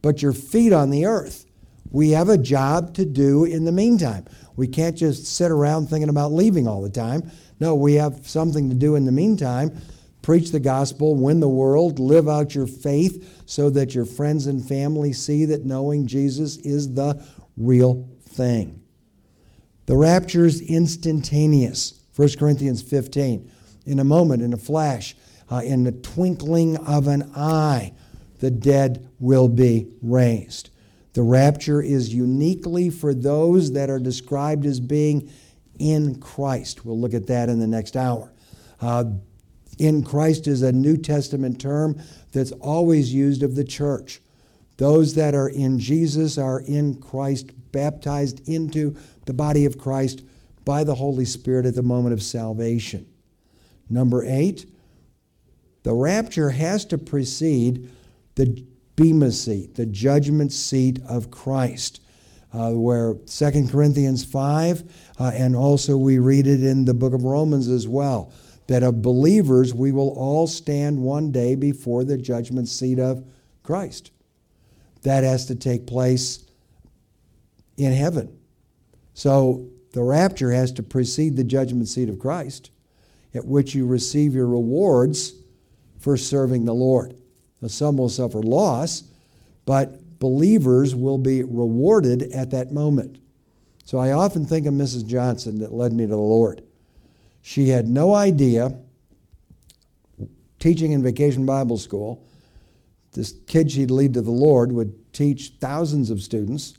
[0.01, 1.45] but your feet on the earth.
[1.91, 4.25] We have a job to do in the meantime.
[4.55, 7.29] We can't just sit around thinking about leaving all the time.
[7.59, 9.77] No, we have something to do in the meantime.
[10.21, 14.65] Preach the gospel, win the world, live out your faith so that your friends and
[14.65, 17.25] family see that knowing Jesus is the
[17.57, 18.81] real thing.
[19.87, 21.99] The rapture is instantaneous.
[22.15, 23.51] 1 Corinthians 15.
[23.85, 25.15] In a moment, in a flash,
[25.51, 27.93] uh, in the twinkling of an eye,
[28.41, 30.71] the dead will be raised.
[31.13, 35.31] The rapture is uniquely for those that are described as being
[35.77, 36.83] in Christ.
[36.83, 38.33] We'll look at that in the next hour.
[38.81, 39.05] Uh,
[39.77, 44.21] in Christ is a New Testament term that's always used of the church.
[44.77, 50.23] Those that are in Jesus are in Christ, baptized into the body of Christ
[50.65, 53.07] by the Holy Spirit at the moment of salvation.
[53.87, 54.65] Number eight,
[55.83, 57.89] the rapture has to precede
[58.41, 58.65] the
[58.95, 62.01] Bema seat, the judgment seat of Christ,
[62.51, 64.83] uh, where 2 Corinthians 5,
[65.19, 68.33] uh, and also we read it in the book of Romans as well,
[68.65, 73.23] that of believers we will all stand one day before the judgment seat of
[73.61, 74.11] Christ.
[75.03, 76.43] That has to take place
[77.77, 78.39] in heaven.
[79.13, 82.71] So the rapture has to precede the judgment seat of Christ,
[83.35, 85.33] at which you receive your rewards
[85.99, 87.20] for serving the Lord.
[87.62, 89.03] Now, some will suffer loss,
[89.66, 93.20] but believers will be rewarded at that moment.
[93.86, 95.05] So I often think of Mrs.
[95.05, 96.64] Johnson that led me to the Lord.
[97.41, 98.74] She had no idea,
[100.59, 102.24] teaching in vacation Bible school,
[103.14, 106.76] this kid she'd lead to the Lord would teach thousands of students,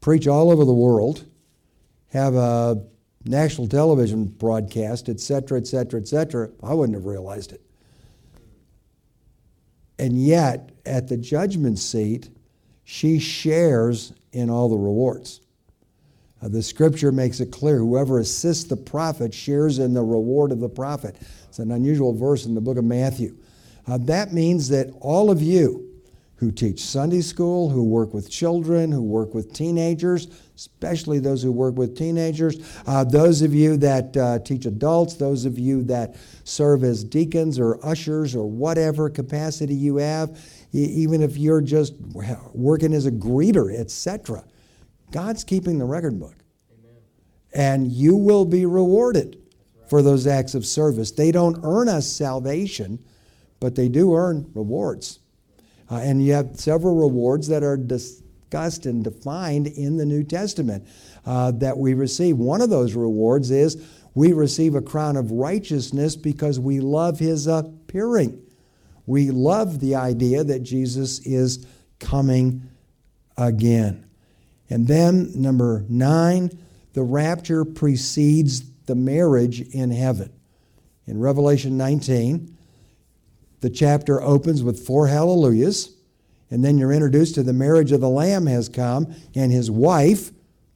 [0.00, 1.24] preach all over the world,
[2.10, 2.82] have a
[3.24, 6.50] national television broadcast, et cetera, et cetera, et cetera.
[6.62, 7.62] I wouldn't have realized it.
[9.98, 12.28] And yet, at the judgment seat,
[12.84, 15.40] she shares in all the rewards.
[16.42, 20.60] Uh, the scripture makes it clear whoever assists the prophet shares in the reward of
[20.60, 21.16] the prophet.
[21.48, 23.36] It's an unusual verse in the book of Matthew.
[23.86, 25.95] Uh, that means that all of you
[26.36, 31.50] who teach Sunday school, who work with children, who work with teenagers, especially those who
[31.50, 32.56] work with teenagers,
[32.86, 37.58] uh, those of you that uh, teach adults, those of you that serve as deacons
[37.58, 40.38] or ushers or whatever capacity you have,
[40.72, 41.94] even if you're just
[42.52, 44.44] working as a greeter, etc.
[45.10, 46.36] God's keeping the record book.
[46.70, 47.00] Amen.
[47.54, 49.38] And you will be rewarded
[49.88, 51.12] for those acts of service.
[51.12, 53.02] They don't earn us salvation,
[53.58, 55.20] but they do earn rewards.
[55.90, 60.86] Uh, and you have several rewards that are discussed and defined in the New Testament
[61.24, 62.36] uh, that we receive.
[62.36, 63.82] One of those rewards is
[64.14, 68.42] We receive a crown of righteousness because we love his appearing.
[69.04, 71.66] We love the idea that Jesus is
[72.00, 72.62] coming
[73.36, 74.06] again.
[74.68, 76.50] And then, number nine,
[76.94, 80.32] the rapture precedes the marriage in heaven.
[81.06, 82.55] In Revelation 19,
[83.60, 85.94] the chapter opens with four hallelujahs,
[86.50, 90.30] and then you're introduced to the marriage of the Lamb has come, and his wife,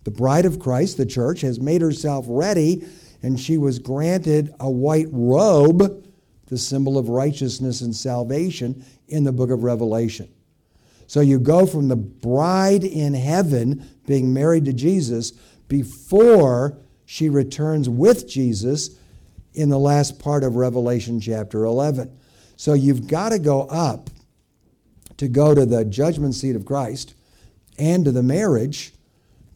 [0.05, 2.87] the bride of Christ, the church, has made herself ready,
[3.22, 6.07] and she was granted a white robe,
[6.47, 10.28] the symbol of righteousness and salvation, in the book of Revelation.
[11.07, 15.33] So you go from the bride in heaven being married to Jesus
[15.66, 18.97] before she returns with Jesus
[19.55, 22.16] in the last part of Revelation chapter 11.
[22.61, 24.11] So you've got to go up
[25.16, 27.14] to go to the judgment seat of Christ
[27.78, 28.92] and to the marriage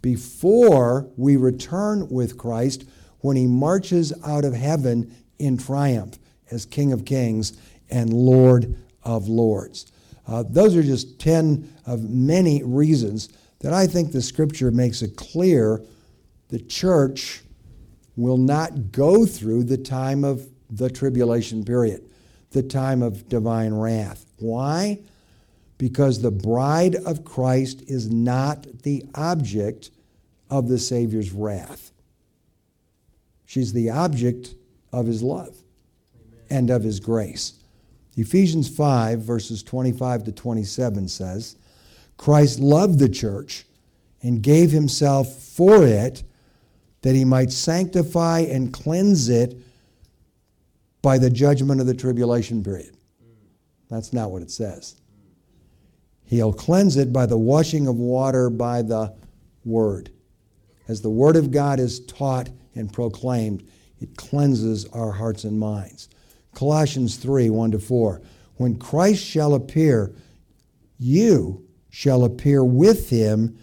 [0.00, 2.86] before we return with Christ
[3.18, 6.18] when he marches out of heaven in triumph
[6.50, 7.52] as King of Kings
[7.90, 9.92] and Lord of Lords.
[10.26, 13.28] Uh, those are just 10 of many reasons
[13.60, 15.84] that I think the scripture makes it clear
[16.48, 17.42] the church
[18.16, 22.08] will not go through the time of the tribulation period,
[22.54, 24.24] the time of divine wrath.
[24.38, 25.00] Why?
[25.76, 29.90] Because the bride of Christ is not the object
[30.48, 31.90] of the Savior's wrath.
[33.44, 34.54] She's the object
[34.92, 35.56] of his love
[36.16, 36.40] Amen.
[36.48, 37.54] and of his grace.
[38.16, 41.56] Ephesians 5, verses 25 to 27 says,
[42.16, 43.66] Christ loved the church
[44.22, 46.22] and gave himself for it
[47.02, 49.58] that he might sanctify and cleanse it
[51.04, 52.96] by the judgment of the tribulation period.
[53.90, 54.96] That's not what it says.
[56.24, 59.14] He'll cleanse it by the washing of water by the
[59.66, 60.10] word.
[60.88, 63.68] As the word of God is taught and proclaimed,
[64.00, 66.08] it cleanses our hearts and minds.
[66.54, 68.22] Colossians 3 1 to 4.
[68.56, 70.14] When Christ shall appear,
[70.98, 73.58] you shall appear with him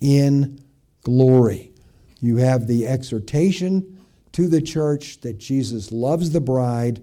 [0.00, 0.64] in
[1.02, 1.72] glory.
[2.20, 3.95] You have the exhortation
[4.36, 7.00] to the church that Jesus loves the bride,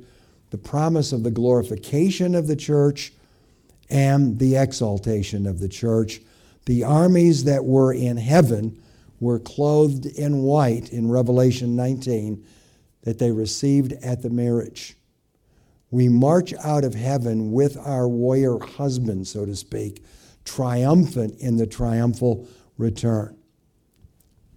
[0.52, 3.12] the promise of the glorification of the church,
[3.90, 6.22] and the exaltation of the church.
[6.68, 8.80] The armies that were in heaven
[9.20, 12.46] were clothed in white in Revelation 19
[13.02, 14.96] that they received at the marriage.
[15.90, 20.04] We march out of heaven with our warrior husband, so to speak,
[20.46, 23.36] triumphant in the triumphal return.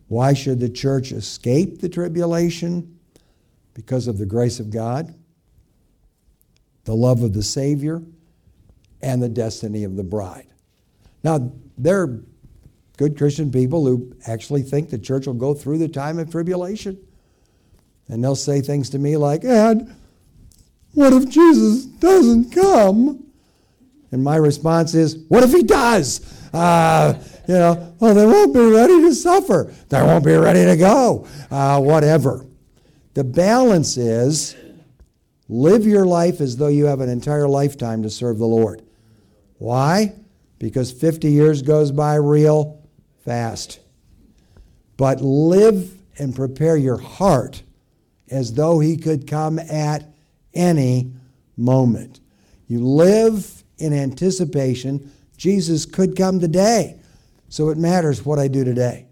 [0.08, 2.98] Why should the church escape the tribulation?
[3.74, 5.14] Because of the grace of God,
[6.84, 8.02] the love of the Savior,
[9.02, 10.46] and the destiny of the bride.
[11.22, 12.20] Now, there are
[12.96, 16.98] good Christian people who actually think the church will go through the time of tribulation.
[18.08, 19.94] And they'll say things to me like, Ed,
[20.94, 23.26] what if Jesus doesn't come?
[24.12, 26.20] And my response is, what if he does?
[26.54, 29.72] Uh, you know, well, they won't be ready to suffer.
[29.88, 31.26] They won't be ready to go.
[31.50, 32.44] Uh, whatever.
[33.14, 34.56] The balance is
[35.48, 38.82] live your life as though you have an entire lifetime to serve the Lord.
[39.58, 40.12] Why?
[40.58, 42.82] Because 50 years goes by real
[43.24, 43.80] fast.
[44.96, 47.62] But live and prepare your heart
[48.30, 50.04] as though He could come at
[50.54, 51.12] any
[51.56, 52.20] moment.
[52.66, 55.12] You live in anticipation.
[55.36, 56.98] Jesus could come today.
[57.56, 59.06] So it matters what I do today.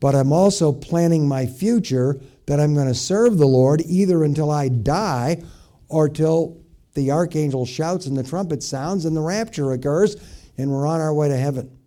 [0.00, 4.50] But I'm also planning my future that I'm going to serve the Lord either until
[4.50, 5.40] I die
[5.88, 6.60] or till
[6.94, 10.16] the archangel shouts and the trumpet sounds and the rapture occurs
[10.58, 11.78] and we're on our way to heaven.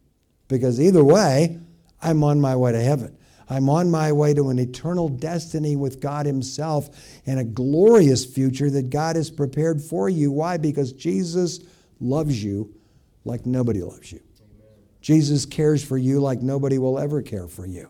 [0.48, 1.60] Because either way,
[2.02, 3.18] I'm on my way to heaven.
[3.50, 6.90] I'm on my way to an eternal destiny with God Himself
[7.26, 10.32] and a glorious future that God has prepared for you.
[10.32, 10.56] Why?
[10.56, 11.60] Because Jesus
[12.00, 12.74] loves you
[13.26, 14.22] like nobody loves you.
[15.04, 17.90] Jesus cares for you like nobody will ever care for you.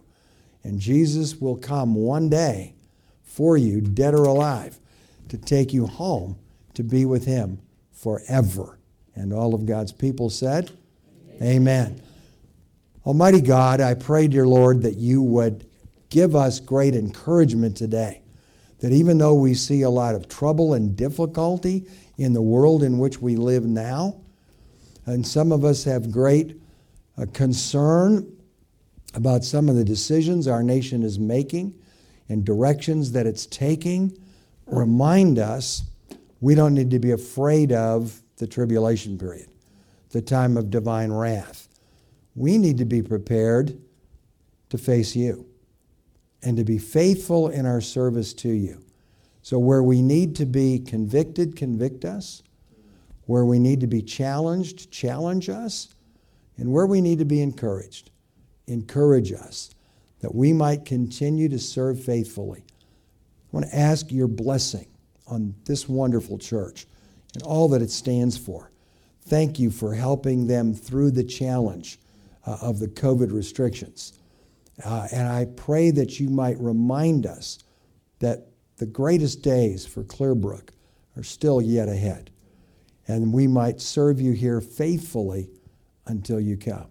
[0.64, 2.74] And Jesus will come one day
[3.24, 4.80] for you, dead or alive,
[5.30, 6.38] to take you home
[6.74, 7.60] to be with Him
[7.92, 8.80] forever.
[9.14, 10.72] And all of God's people said,
[11.36, 11.56] Amen.
[11.56, 12.02] Amen.
[13.06, 15.68] Almighty God, I pray, dear Lord, that you would
[16.10, 18.24] give us great encouragement today.
[18.80, 21.86] That even though we see a lot of trouble and difficulty
[22.18, 24.16] in the world in which we live now,
[25.06, 26.60] and some of us have great
[27.18, 28.32] uh, concern
[29.14, 31.74] about some of the decisions our nation is making
[32.30, 34.18] and directions that it's taking,
[34.66, 35.84] remind us
[36.42, 39.50] we don't need to be afraid of the tribulation period,
[40.10, 41.68] the time of divine wrath
[42.36, 43.80] we need to be prepared
[44.70, 45.46] to face you
[46.42, 48.84] and to be faithful in our service to you.
[49.42, 52.44] So, where we need to be convicted, convict us.
[53.26, 55.94] Where we need to be challenged, challenge us.
[56.58, 58.12] And where we need to be encouraged,
[58.68, 59.74] encourage us
[60.20, 62.64] that we might continue to serve faithfully.
[62.68, 64.88] I want to ask your blessing
[65.28, 66.88] on this wonderful church
[67.34, 68.72] and all that it stands for.
[69.26, 72.00] Thank you for helping them through the challenge
[72.46, 74.14] uh, of the COVID restrictions.
[74.84, 77.60] Uh, and I pray that you might remind us
[78.20, 78.48] that
[78.78, 80.70] the greatest days for Clearbrook
[81.16, 82.32] are still yet ahead.
[83.08, 85.50] And we might serve you here faithfully
[86.08, 86.88] until you come.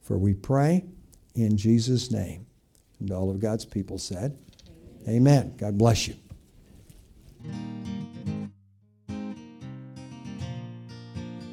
[0.00, 0.84] For we pray
[1.34, 2.46] in Jesus' name.
[3.00, 4.36] And all of God's people said,
[5.08, 5.16] Amen.
[5.16, 5.54] Amen.
[5.56, 6.14] God bless you.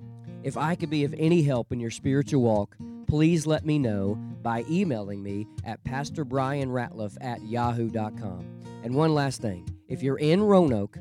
[0.44, 2.78] If I could be of any help in your spiritual walk,
[3.08, 8.46] please let me know by emailing me at pastorbrianratliff at yahoo.com.
[8.84, 10.98] And one last thing if you're in Roanoke,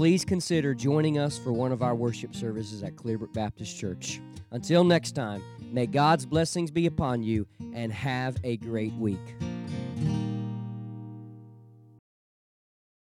[0.00, 4.18] please consider joining us for one of our worship services at Clearbrook Baptist Church.
[4.50, 9.20] Until next time, may God's blessings be upon you and have a great week.